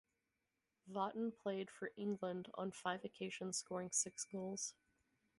Vaughton 0.87 1.31
played 1.31 1.69
for 1.69 1.91
England 1.95 2.49
on 2.55 2.71
five 2.71 3.05
occasions, 3.05 3.59
scoring 3.59 3.91
six 3.91 4.23
goals. 4.25 4.73